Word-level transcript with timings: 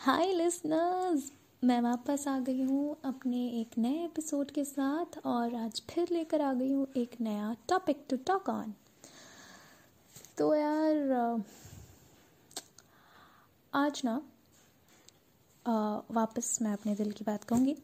हाय 0.00 0.32
listeners 0.32 1.32
मैं 1.64 1.80
वापस 1.80 2.28
आ 2.28 2.38
गई 2.38 2.62
हूँ 2.62 2.96
अपने 3.04 3.38
एक 3.60 3.70
नए 3.78 4.04
एपिसोड 4.04 4.50
के 4.50 4.64
साथ 4.64 5.18
और 5.26 5.54
आज 5.54 5.82
फिर 5.90 6.08
लेकर 6.12 6.40
आ 6.40 6.52
गई 6.52 6.72
हूँ 6.72 6.86
एक 6.96 7.16
नया 7.20 7.56
टॉपिक 7.68 8.04
टू 8.10 8.16
टॉक 8.16 8.48
ऑन 8.48 8.74
तो 10.38 10.54
यार 10.54 11.42
आज 13.74 14.02
ना 14.04 14.16
वापस 16.10 16.58
मैं 16.62 16.72
अपने 16.72 16.94
दिल 16.94 17.12
की 17.12 17.24
बात 17.24 17.44
कहूँगी। 17.44 17.76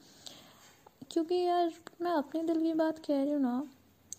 क्योंकि 1.11 1.35
यार, 1.35 1.73
मैं 2.01 2.13
अपने 2.13 2.43
दिल 2.43 2.63
की 2.63 2.75
बात 2.75 2.99
कह 2.99 3.23
रही 3.23 3.33
हूँ 3.33 3.43
ना, 3.43 3.67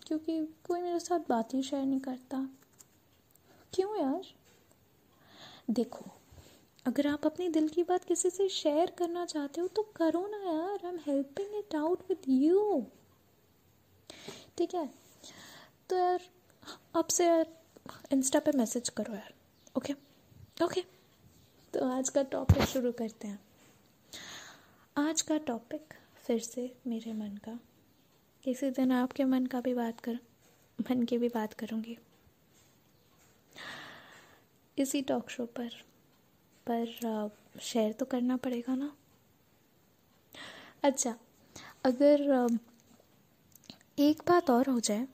क्योंकि 0.06 0.40
कोई 0.68 0.80
मेरे 0.80 1.00
साथ 1.00 1.28
बात 1.28 1.54
ही 1.54 1.62
शेयर 1.62 1.84
नहीं 1.84 2.00
करता। 2.00 2.48
क्यों 3.72 3.96
यार? 3.96 4.22
देखो 5.70 6.15
अगर 6.86 7.06
आप 7.06 7.26
अपने 7.26 7.48
दिल 7.48 7.68
की 7.68 7.82
बात 7.82 8.04
किसी 8.04 8.30
से 8.30 8.48
शेयर 8.48 8.90
करना 8.90 9.24
चाहते 9.26 9.60
हो 9.60 9.66
तो 9.68 9.82
करो 9.96 10.26
ना 10.26 10.38
यार। 10.40 10.84
I 10.84 10.88
am 10.88 10.98
helping 11.06 11.54
it 11.58 11.74
out 11.74 12.02
with 12.08 12.28
you 12.28 12.84
ठीक 14.58 14.74
है? 14.74 14.86
तो 15.90 15.96
यार, 15.96 16.22
अब 16.94 17.06
से 17.06 17.26
यार 17.26 17.46
इंस्टा 18.12 18.38
पे 18.38 18.52
मैसेज 18.52 18.88
करो 18.88 19.14
यार। 19.14 19.32
ओके 19.76 19.94
ओके 20.64 20.84
तो 21.74 21.88
आज 21.88 22.08
का 22.08 22.22
टॉपिक 22.22 22.62
शुरू 22.64 22.92
करते 22.92 23.28
हैं। 23.28 23.38
आज 24.96 25.22
का 25.22 25.38
टॉपिक 25.38 25.94
फिर 26.26 26.38
से 26.40 26.72
मेरे 26.86 27.12
मन 27.12 27.36
का। 27.44 27.58
किसी 28.44 28.70
दिन 28.70 28.92
आपके 28.92 29.24
मन 29.24 29.46
का 29.46 29.60
भी 29.60 29.74
बात 29.74 30.00
कर, 30.00 30.18
मन 30.80 31.02
की 31.02 31.18
भी 31.18 31.28
बात 31.28 31.54
करूँगी। 31.54 31.98
इसी 34.78 35.02
टॉक 35.02 35.30
शो 35.30 35.46
पर। 35.46 35.82
पर 36.66 37.30
शेयर 37.62 37.92
तो 37.92 38.04
करना 38.04 38.36
पड़ेगा 38.36 38.74
ना? 38.74 38.92
अच्छा 40.84 41.14
अगर 41.84 42.48
एक 43.98 44.22
बात 44.28 44.50
और 44.50 44.70
हो 44.70 44.80
जाए 44.80 45.06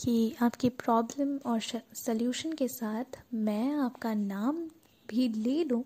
कि 0.00 0.34
आपकी 0.42 0.68
प्रॉब्लम 0.82 1.36
और 1.50 1.60
सल्यूशन 1.94 2.52
के 2.52 2.68
साथ 2.68 3.18
मैं 3.34 3.72
आपका 3.74 4.14
नाम 4.14 4.64
भी 5.08 5.28
ले 5.28 5.62
लूँ 5.64 5.84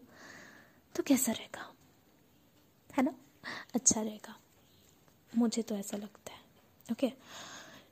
तो 0.95 1.03
कैसा 1.03 1.33
रहेगा? 1.33 1.67
है 2.91 3.03
ना? 3.05 3.15
अच्छा 3.75 4.01
रहेगा। 4.03 4.37
मुझे 5.33 5.63
तो 5.63 5.75
ऐसा 5.75 5.97
लगता 5.97 6.33
है। 6.33 6.39
ओके 6.93 7.13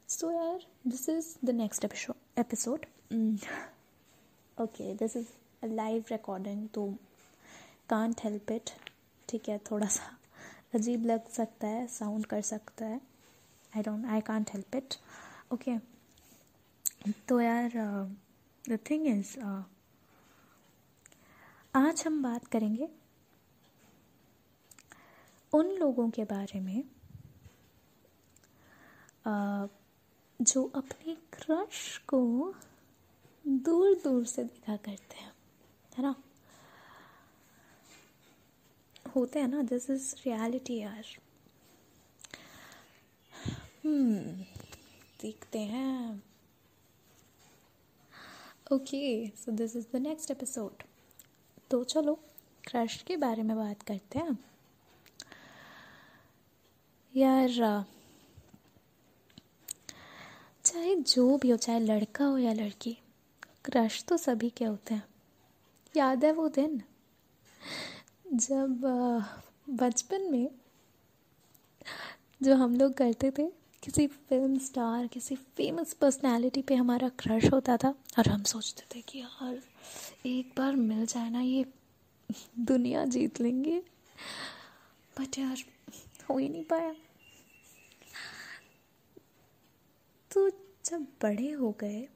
सो 0.09 0.31
यार 0.31 0.67
this 0.87 1.09
is 1.09 1.35
the 1.45 1.51
next 1.51 1.85
episode 1.85 2.87
okay 4.59 4.95
this 4.95 5.17
is 5.17 5.27
live 5.65 6.05
recording 6.11 6.69
तो 6.69 6.87
कांट 7.91 8.21
हेल्प 8.25 8.51
इट 8.53 8.71
ठीक 9.29 9.49
है 9.49 9.59
थोड़ा 9.71 9.87
सा 9.87 10.17
अजीब 10.75 11.05
लग 11.07 11.29
सकता 11.29 11.67
है 11.67 11.87
साउंड 11.87 12.27
कर 12.27 12.41
सकता 12.43 12.87
है. 12.87 13.01
I 13.77 13.83
don't 13.83 14.07
I 14.07 14.21
can't 14.21 14.51
help 14.51 14.77
it 14.77 14.95
okay 15.53 15.79
तो 17.29 17.41
यार 17.41 17.73
द 18.69 18.79
थिंग 18.91 19.07
इज़ 19.07 19.39
आज 21.75 22.03
हम 22.07 22.23
बात 22.23 22.47
करेंगे 22.47 22.89
उन 25.53 25.67
लोगों 25.71 26.09
के 26.11 26.25
बारे 26.25 26.61
में 26.61 26.83
uh, 29.25 29.69
जो 30.41 30.65
अपने 30.75 31.15
क्रश 31.33 31.97
को 32.09 32.21
दूर 33.45 33.95
दूर 33.95 34.25
से 34.27 34.45
देखा 34.45 34.77
करते 34.77 35.17
हैं 35.17 35.33
है 35.99 36.03
ना? 36.03 36.15
होते 39.15 39.39
हैं 39.39 39.49
ना 39.49 39.63
दिस 39.63 39.89
इज़ 39.91 40.15
रियलिटी 40.27 40.79
यार। 40.79 41.05
हम्म 43.85 44.19
देखते 45.21 45.59
हैं। 45.59 46.23
Okay 48.73 49.29
so 49.37 49.53
this 49.53 49.77
is 49.77 49.87
the 49.93 49.97
next 49.97 50.31
episode 50.31 50.83
तो 51.71 51.83
चलो 51.85 52.15
क्रश 52.65 53.03
के 53.03 53.17
बारे 53.17 53.43
में 53.43 53.57
बात 53.57 53.83
करते 53.83 54.19
हैं। 54.19 54.39
यार, 57.15 57.85
चाहे 60.65 60.95
जो 60.95 61.37
भी 61.39 61.51
हो, 61.51 61.57
चाहे 61.57 61.81
लड़का 61.81 62.25
हो 62.25 62.39
या 62.39 62.53
लड़की 62.53 62.97
क्रश 63.65 64.05
तो 64.05 64.17
सभी 64.17 64.51
के 64.51 64.65
होते 64.65 64.95
हैं। 64.95 65.07
याद 65.97 66.25
है 66.25 66.33
वो 66.33 66.49
दिन? 66.49 66.83
जब 68.33 68.81
बचपन 69.71 70.23
में 70.33 70.51
जो 72.43 72.55
हम 72.55 72.77
लोग 72.77 72.93
करते 72.93 73.31
थे, 73.31 73.47
किसी 73.83 74.07
फ़िल्म 74.07 74.59
स्टार 74.59 75.07
किसी 75.07 75.37
फ़ेमस 75.37 75.93
पर्सनालिटी 75.93 76.63
पे 76.63 76.75
हमारा 76.75 77.09
क्रश 77.09 77.53
होता 77.53 77.77
था 77.77 77.95
और 78.19 78.29
हम 78.29 78.43
सोचते 78.43 78.83
थे 78.95 79.03
कि 79.03 79.19
यार, 79.19 79.63
एक 80.27 80.53
बार 80.57 80.77
मिल 80.77 81.07
जाए 81.07 81.31
ना 81.31 81.41
ये, 81.41 81.67
दुनिया 82.59 83.05
जीत 83.05 83.41
लेंगे। 83.41 83.83
बट 85.21 85.39
यार, 85.39 85.57
हो 86.31 86.39
ही 86.39 86.49
नहीं 86.49 86.65
पाया। 86.65 86.95
तो 90.33 90.51
जब 90.85 91.03
बड़े 91.23 91.51
हो 91.51 91.77
गए, 91.81 92.09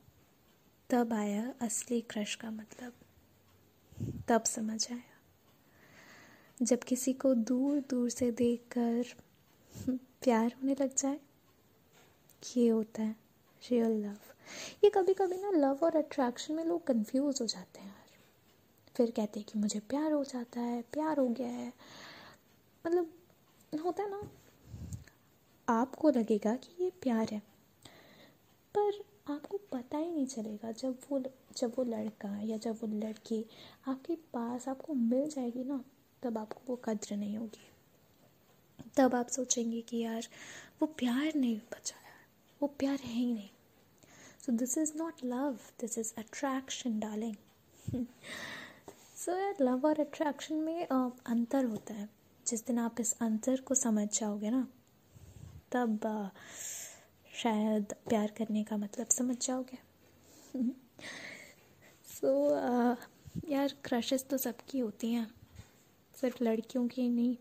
तब 0.90 1.12
आया 1.12 1.54
असली 1.60 2.00
क्रश 2.00 2.34
का 2.34 2.50
मतलब। 2.50 2.92
तब 4.28 4.44
समझ 4.44 4.92
आया। 4.92 5.11
जब 6.62 6.78
किसी 6.78 7.12
को 7.12 7.34
दूर 7.34 7.78
दूर 7.90 8.10
से 8.10 8.30
देखकर 8.30 9.04
प्यार 10.22 10.52
होने 10.52 10.76
लग 10.80 10.94
जाए, 10.96 11.18
ये 12.56 12.68
होता 12.68 13.02
है 13.02 13.16
रियल 13.62 13.92
लव 14.04 14.18
ये 14.84 14.90
कभी 14.90 15.14
कभी 15.14 15.36
ना 15.36 15.50
लव 15.50 15.78
और 15.84 15.96
अट्रैक्शन 15.96 16.54
में 16.54 16.64
लोग 16.64 16.84
कंफ्यूज 16.86 17.40
हो 17.40 17.46
जाते 17.46 17.80
हैं 17.80 17.88
यार। 17.88 18.10
फिर 18.96 19.10
कहते 19.10 19.40
हैं 19.40 19.48
कि 19.52 19.58
मुझे 19.58 19.80
प्यार 19.80 20.12
हो 20.12 20.22
जाता 20.24 20.60
है, 20.60 20.82
प्यार 20.82 21.18
हो 21.18 21.28
गया 21.28 21.48
है। 21.48 21.72
मतलब 22.86 23.12
होता 23.84 24.02
है 24.02 24.10
ना, 24.10 24.22
आपको 25.68 26.10
लगेगा 26.10 26.54
कि 26.56 26.84
ये 26.84 26.90
प्यार 27.02 27.28
है, 27.32 27.42
पर 28.74 29.02
आपको 29.30 29.58
पता 29.72 29.98
ही 29.98 30.10
नहीं 30.10 30.26
चलेगा 30.26 30.72
जब 30.72 30.96
वो 31.10 31.22
जब 31.56 31.72
वो 31.78 31.84
लड़का 31.84 32.36
या 32.40 32.56
जब 32.56 32.78
वो 32.82 32.88
लड़की 32.98 33.44
आपके 33.88 34.14
पास 34.32 34.68
आपको 34.68 34.94
मिल 34.94 35.28
जाएगी 35.28 35.64
ना 35.64 35.82
तब 36.22 36.38
आपको 36.38 36.60
वो 36.68 36.76
कद्र 36.76 37.16
नहीं 37.16 37.36
होगी। 37.38 37.68
तब 38.96 39.14
आप 39.14 39.28
सोचेंगे 39.28 39.80
कि 39.80 39.96
यार 39.96 40.26
वो 40.82 40.86
प्यार 40.86 41.34
नहीं 41.34 41.56
बचा 41.72 41.96
यार 41.96 42.26
वो 42.62 42.68
प्यार 42.68 42.98
है 42.98 43.12
ही 43.12 43.32
नहीं। 43.32 43.48
So 44.46 44.52
this 44.52 44.78
is 44.78 44.92
not 44.96 45.24
love 45.24 45.58
this 45.80 45.98
is 45.98 46.12
attraction 46.18 46.98
darling 47.00 47.36
so 49.16 49.36
यार 49.36 49.54
लव 49.60 49.86
और 49.86 50.00
अट्रैक्शन 50.00 50.54
में 50.54 50.86
अंतर 50.86 51.64
होता 51.64 51.94
है। 51.94 52.08
जिस 52.46 52.66
दिन 52.66 52.78
आप 52.78 53.00
इस 53.00 53.12
अंतर 53.20 53.60
को 53.60 53.74
समझ 53.74 54.18
जाओगे 54.20 54.50
ना 54.50 54.68
तब 55.72 56.30
शायद 57.34 57.94
प्यार 58.08 58.30
करने 58.38 58.64
का 58.64 58.76
मतलब 58.76 59.06
समझ 59.06 59.46
जाओगे। 59.46 59.78
सो 62.06 62.50
so, 62.50 63.50
यार 63.50 63.74
क्रशेस 63.84 64.24
तो 64.24 64.38
सबकी 64.38 64.78
होती 64.78 65.12
हैं। 65.12 65.41
सिर्फ़ 66.22 66.42
लड़कियों 66.44 66.86
की 66.88 67.08
नहीं, 67.08 67.36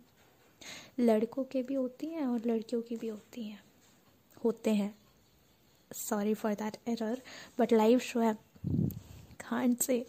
लड़कों 0.99 1.43
के 1.43 1.61
भी 1.63 1.73
होती 1.73 2.07
हैं 2.07 2.25
और 2.25 2.45
लड़कियों 2.45 2.81
की 2.81 2.95
भी 2.95 3.07
होती 3.07 3.43
हैं, 3.43 3.61
होते 4.37 4.73
हैं। 4.73 4.93
Sorry 5.91 6.33
for 6.33 6.53
that 6.53 6.77
error 6.89 7.21
but 7.59 7.73
live 7.73 7.99
show 7.99 8.19
है। 8.19 8.33
खान 9.41 9.73
से 9.75 10.05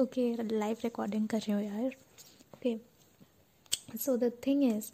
ओके 0.00 0.32
लाइव 0.42 0.76
रिकॉर्डिंग 0.84 1.28
कर 1.28 1.38
रहे 1.38 1.52
हो 1.52 1.60
यार। 1.60 1.96
Okay 2.54 2.76
so 3.98 4.16
the 4.16 4.30
thing 4.46 4.64
is 4.64 4.90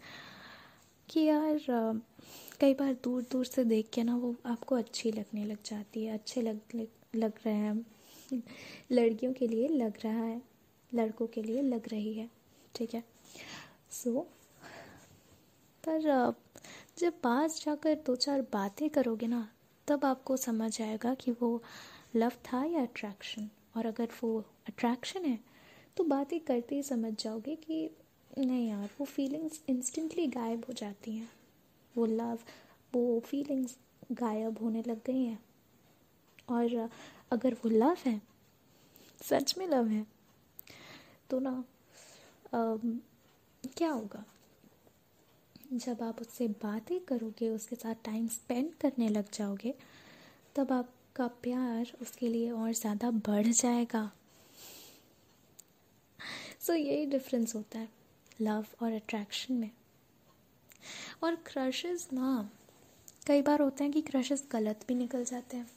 कि 1.09 1.21
यार, 1.21 1.61
कई 2.61 2.75
बार 2.75 2.93
दूर 3.05 3.23
दूर 3.33 3.45
से 3.45 3.65
देख 3.65 3.89
के 3.93 4.03
ना 4.03 4.17
वो 4.17 4.35
आपको 4.47 4.75
अच्छी 4.75 5.13
लगने 5.13 5.45
लग 5.45 5.63
जाती 5.65 6.05
है, 6.05 6.15
अच्छे 6.15 6.43
लग 6.43 6.87
लग 7.15 7.33
रहे 7.47 7.55
हैं। 7.55 8.43
लड़कियों 8.93 9.33
के 9.33 9.47
लिए 9.49 9.69
लग 9.69 9.99
रहा 10.05 10.23
है, 10.23 10.41
लड़कों 10.93 11.27
के 11.27 11.43
लिए 11.43 11.63
लग 11.63 11.89
रही 11.89 12.13
है। 12.15 12.29
ठीक 12.75 12.95
है। 12.95 13.03
सो 13.93 14.11
so, 14.11 14.25
पर 15.85 16.35
जब 16.99 17.21
पास 17.21 17.63
जाकर 17.65 17.95
दो 18.07 18.15
चार 18.17 18.41
बातें 18.43 18.89
करोगे 18.91 19.27
ना 19.27 19.49
तब 19.89 20.05
आपको 20.05 20.37
समझ 20.37 20.81
आएगा 20.83 21.15
कि 21.15 21.31
वो 21.33 21.63
लव 22.17 22.33
था 22.45 22.65
या 22.65 22.83
अट्रैक्शन 22.83 23.49
और 23.77 23.87
अगर 23.87 24.09
वो 24.23 24.39
अट्रैक्शन 24.69 25.25
है 25.25 25.39
तो 25.97 26.05
बातें 26.05 26.39
करते 26.41 26.75
ही 26.75 26.83
समझ 26.83 27.13
जाओगे 27.23 27.55
कि 27.57 27.89
नहीं 28.39 28.69
यार 28.69 28.89
वो 29.01 29.07
फीलिंग्स 29.07 29.63
इंस्टेंटली 29.69 30.27
गायब 30.27 30.65
हो 30.69 30.73
जाती 30.73 31.17
हैं। 31.17 31.29
वो 31.95 32.07
लव 32.07 32.39
वो 32.93 33.21
फीलिंग्स 33.21 33.77
गायब 34.13 34.59
होने 34.63 34.83
लग 34.87 35.01
गई 35.07 35.25
हैं। 35.25 35.39
और 36.49 36.89
अगर 37.33 37.55
वो 37.55 37.71
लव 37.71 37.97
है 38.05 38.21
सच 39.23 39.55
में 39.59 39.67
लव 39.67 39.87
है 39.87 40.07
तो 41.31 41.39
ना 41.41 41.63
क्या 42.53 43.91
होगा? 43.91 44.25
जब 45.75 46.03
आप 46.03 46.21
उससे 46.21 46.47
बातें 46.63 46.99
करोगे 47.01 47.49
उसके 47.49 47.77
साथ 47.77 47.95
टाइम 48.05 48.27
स्पेंड 48.29 48.75
करने 48.75 49.09
लग 49.09 49.31
जाओगे 49.35 49.75
तब 50.57 50.73
आपका 50.73 51.27
प्यार 51.43 51.93
उसके 52.03 52.29
लिए 52.29 52.51
और 52.51 52.73
ज़्यादा 52.73 53.11
बढ़ 53.11 53.47
जाएगा। 53.47 54.11
सो 56.61 56.73
so, 56.73 56.79
यही 56.79 57.07
डिफरेंस 57.07 57.55
होता 57.55 57.79
है 57.79 57.89
लव 58.41 58.67
और 58.83 58.93
अट्रैक्शन 58.93 59.55
में। 59.55 59.71
और 61.25 61.35
क्रशेस 61.47 62.09
ना 62.13 62.51
कई 63.27 63.43
बार 63.43 63.63
होते 63.63 63.85
हैं 63.85 63.93
कि 63.93 64.01
क्रशेस 64.03 64.47
गलत 64.53 64.85
भी 64.89 64.95
निकल 64.95 65.25
जाते 65.25 65.57
हैं। 65.57 65.71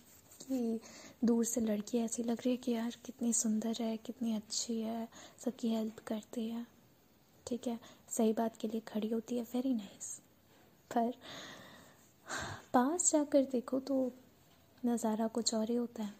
कि 0.47 0.79
दूर 1.23 1.45
से 1.45 1.61
लड़की 1.61 1.97
ऐसी 1.97 2.23
लग 2.23 2.37
रही 2.37 2.51
है 2.51 2.57
कि 2.57 2.71
यार 2.71 2.95
कितनी 3.05 3.31
सुंदर 3.33 3.81
है, 3.81 3.95
कितनी 3.97 4.35
अच्छी 4.35 4.79
है, 4.81 5.07
सबकी 5.45 5.69
हेल्प 5.69 5.99
करती 6.07 6.47
है। 6.49 6.65
ठीक 7.45 7.67
है, 7.67 7.79
सही 8.09 8.33
बात 8.33 8.57
के 8.57 8.67
लिए 8.67 8.81
खड़ी 8.87 9.09
होती 9.09 9.37
है 9.37 9.43
वेरी 9.45 9.73
नाइस 9.73 10.19
पर 10.91 11.11
पास 12.73 13.11
जाकर 13.11 13.43
देखो 13.51 13.79
तो 13.79 14.11
नज़ारा 14.83 15.27
कुछ 15.27 15.53
और 15.53 15.69
ही 15.69 15.75
होता 15.75 16.03
है। 16.03 16.13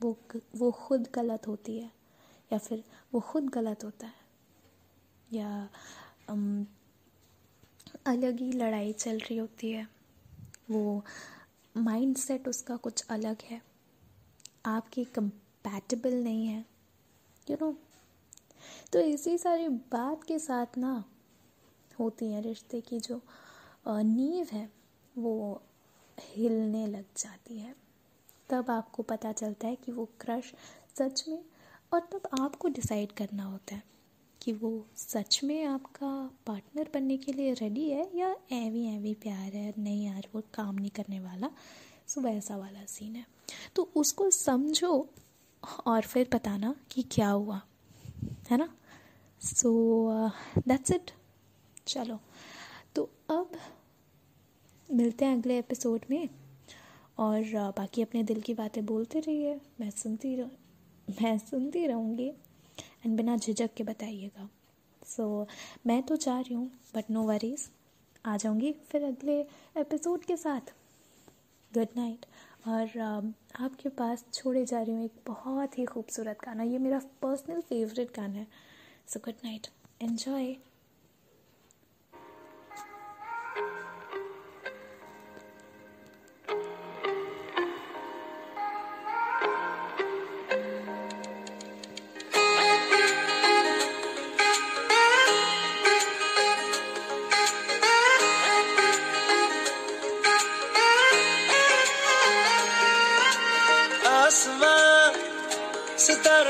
वो 0.00 0.16
वो 0.56 0.70
खुद 0.72 1.08
गलत 1.14 1.46
होती 1.48 1.78
है, 1.78 1.90
या 2.50 2.58
फिर 2.58 2.82
वो 3.12 3.20
खुद 3.22 3.48
गलत 3.50 3.84
होता 3.84 4.06
है, 4.06 4.26
या 5.30 5.68
अलग 8.06 8.40
ही 8.40 8.50
लड़ाई 8.52 8.92
चल 8.92 9.18
रही 9.18 9.36
होती 9.36 9.70
है। 9.72 9.86
वो 10.70 11.02
माइंड 11.74 12.16
सेट 12.16 12.48
उसका 12.48 12.76
कुछ 12.76 13.04
अलग 13.10 13.42
है। 13.44 13.60
आपकी 14.66 15.04
कंपैटिबल 15.04 16.14
नहीं 16.14 16.46
है 16.46 16.58
यू 16.58 17.56
you 17.56 17.62
नो 17.62 17.70
know, 17.70 17.80
तो 18.92 19.00
इसी 19.00 19.36
सारी 19.38 19.68
बात 19.68 20.24
के 20.24 20.38
साथ 20.38 20.78
ना 20.78 21.04
होती 22.00 22.26
है 22.32 22.40
रिश्ते 22.42 22.80
की 22.80 23.00
जो 23.00 23.20
नींव 23.88 24.48
है 24.52 24.68
वो 25.18 25.62
हिलने 26.18 26.86
लग 26.86 27.04
जाती 27.16 27.58
है। 27.58 27.74
तब 28.50 28.70
आपको 28.70 29.02
पता 29.02 29.32
चलता 29.32 29.68
है 29.68 29.76
कि 29.76 29.92
वो 29.92 30.04
क्रश 30.20 30.52
सच 30.98 31.24
में 31.28 31.44
और 31.92 32.00
तब 32.12 32.28
आपको 32.40 32.68
डिसाइड 32.68 33.12
करना 33.12 33.44
होता 33.44 33.74
है 33.74 33.82
कि 34.40 34.52
वो 34.52 34.70
सच 34.96 35.40
में 35.44 35.64
आपका 35.64 36.08
पार्टनर 36.46 36.90
बनने 36.94 37.16
के 37.16 37.32
लिए 37.32 37.52
रेडी 37.54 37.88
है 37.90 38.10
या 38.16 38.34
एवी 38.52 38.77
एवी 39.08 39.14
प्यार 39.14 39.52
है 39.56 39.72
नहीं 39.78 40.04
यार 40.06 40.26
वो 40.34 40.42
काम 40.54 40.74
नहीं 40.74 40.90
करने 40.90 41.20
वाला। 41.20 41.50
सो 42.06 42.20
वैसा 42.20 42.56
वाला 42.56 42.84
सीन 42.84 43.16
है। 43.16 43.26
तो 43.76 43.90
उसको 43.96 44.30
समझो 44.30 45.08
और 45.86 46.02
फिर 46.02 46.28
बताना 46.34 46.74
कि 46.90 47.02
क्या 47.02 47.28
हुआ 47.28 47.60
है 48.50 48.56
ना? 48.56 48.68
सो 49.40 49.70
दैट्स 50.58 50.90
इट 50.90 51.10
चलो। 51.86 52.18
तो 52.94 53.10
अब 53.30 53.50
मिलते 54.92 55.24
हैं 55.24 55.38
अगले 55.38 55.58
एपिसोड 55.58 56.04
में 56.10 56.28
और 57.18 57.40
uh, 57.42 57.76
बाकी 57.76 58.02
अपने 58.02 58.22
दिल 58.22 58.40
की 58.40 58.54
बातें 58.54 58.86
बोलते 58.86 59.20
रहिए। 59.20 59.60
मैं 59.80 59.90
सुनती 59.90 60.34
रह 60.36 60.50
मैं 61.22 61.38
सुनती 61.38 61.86
रहूँगी। 61.86 62.28
एंड 63.06 63.16
बिना 63.16 63.36
झिझक 63.36 63.74
के 63.74 63.84
बताइएगा। 63.84 64.48
सो 65.06 65.44
so, 65.44 65.48
मैं 65.86 66.02
तो 66.02 66.16
चाह 66.16 66.40
रही 66.40 66.54
हूँ 66.54 66.70
बट 66.96 67.10
नो 67.10 67.22
वरीज 67.22 67.68
आ 68.28 68.36
जाऊँगी 68.36 68.72
फिर 68.72 69.04
अगले 69.04 69.40
एपिसोड 69.76 70.24
के 70.24 70.36
साथ. 70.36 70.74
गुड 71.74 71.88
नाइट 71.96 72.26
और 72.68 72.86
uh, 72.86 73.62
आपके 73.62 73.88
पास 73.88 74.24
छोड़े 74.34 74.64
जा 74.64 74.82
रही 74.82 74.94
हूँ 74.94 75.04
एक 75.04 75.12
बहुत 75.26 75.78
ही 75.78 75.84
खूबसूरत 75.84 76.38
गाना. 76.44 76.62
ये 76.62 76.78
मेरा 76.78 76.98
पर्सनल 77.22 77.60
फेवरेट 77.60 78.16
गाना 78.16 78.34
है. 78.34 78.46
So 79.08 79.20
good 79.20 79.34
night 79.44 79.68
Enjoy. 80.02 80.54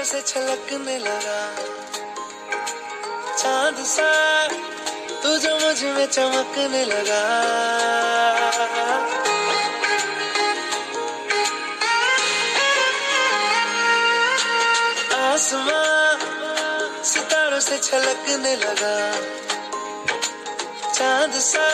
से 0.05 0.21
छलकने 0.23 0.99
लगा। 0.99 1.41
चाँद 3.39 3.77
सा 3.77 4.49
तू 5.23 5.37
जो 5.39 5.55
मुझमें 5.59 6.07
चमकने 6.07 6.85
लगा। 6.85 7.23
आसमां 15.19 16.17
सितारों 17.05 17.61
से 17.61 17.79
छलकने 17.79 18.57
लगा। 18.57 18.95
चाँद 20.95 21.33
सा 21.33 21.69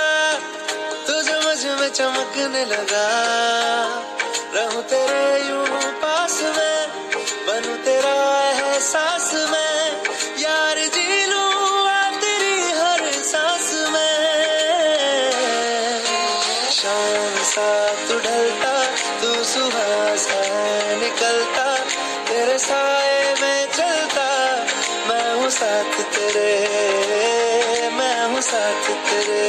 तू 1.06 1.22
जो 1.22 1.40
मुझमें 1.40 1.88
चमकने 1.88 2.64
लगा। 2.64 3.06
रहूँ 4.54 4.82
तेरे 4.82 5.53
साथ 25.64 25.94
तेरे, 26.14 26.50
मैं 27.90 28.24
हूँ 28.24 28.40
साथ 28.40 28.88
तेरे। 29.06 29.44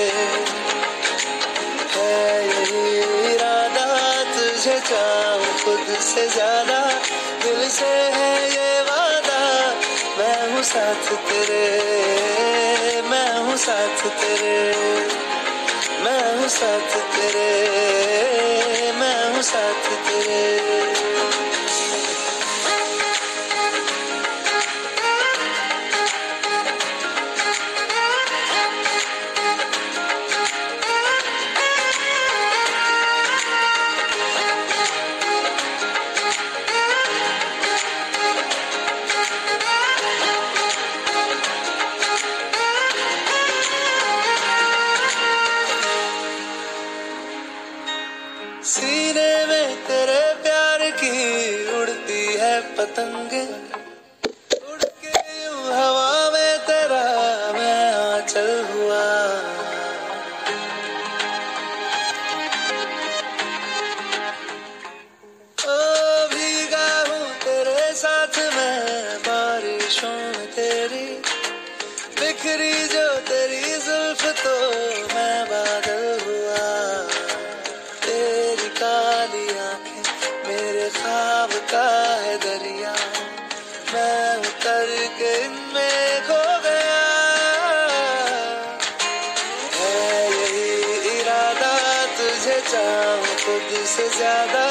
है 1.95 2.47
यही 2.47 3.33
इरादा 3.33 3.87
तुझे 4.23 4.79
चाहूँ 4.79 5.51
खुद 5.63 5.99
से 5.99 6.27
ज़्यादा 6.27 6.79
दिल 7.43 7.69
से 7.69 7.91
है 8.15 8.31
ये 8.49 8.81
वादा। 8.81 9.41
मैं 10.17 10.53
हूँ 10.53 10.63
साथ 10.63 11.11
तेरे, 11.27 11.63
मैं 13.01 13.39
हूँ 13.39 13.57
साथ 13.57 14.07
तेरे। 14.21 14.57
मैं 16.03 16.39
हूँ 16.39 16.47
साथ 16.47 16.97
तेरे, 17.15 17.49
मैं 18.91 19.33
हूँ 19.33 19.41
साथ 19.41 19.89
तेरे। 20.07 21.34
पतंग 52.77 53.33
उड़ 54.71 54.83
के 55.01 55.13
हवा 55.75 56.11
में 56.33 56.53
तेरा 56.67 57.05
मैं 57.53 57.81
आचल 57.93 58.49
हुआ। 58.71 59.03
ओ 65.67 65.77
भीगा 66.33 66.87
हूँ 67.09 67.25
तेरे 67.45 67.85
साथ 68.01 68.35
मैं, 68.55 69.17
बारिशों 69.27 70.19
तेरी 70.55 71.07
बिखरी 72.19 72.75
जो 72.87 73.07
तेरी 73.21 73.34
से 92.45 94.07
ज़्यादा 94.09 94.65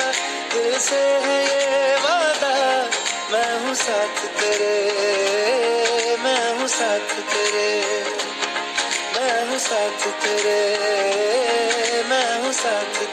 दिल 0.54 0.78
से 0.78 0.96
है 0.96 1.38
ये 1.44 1.96
वादा। 1.96 2.52
मैं 3.32 3.60
हूँ 3.60 3.74
साथ 3.74 4.20
तेरे, 4.38 4.74
मैं 6.24 6.58
हूँ 6.58 6.68
साथ 6.68 7.14
तेरे, 7.32 7.70
मैं 9.16 9.50
हूँ 9.50 9.58
साथ 9.58 10.06
तेरे, 10.22 10.60
मैं 12.08 12.42
हूँ 12.42 12.52
साथ 12.52 13.03